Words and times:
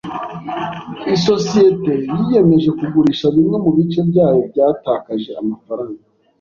Isosiyete 1.15 1.93
yiyemeje 2.11 2.69
kugurisha 2.79 3.27
bimwe 3.35 3.57
mu 3.63 3.69
bice 3.77 3.99
byayo 4.09 4.41
byatakaje 4.51 5.31
amafaranga. 5.41 6.01